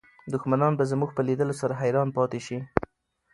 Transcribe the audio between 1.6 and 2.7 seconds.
سره حیران پاتې شي.